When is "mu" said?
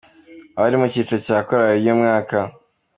0.81-0.87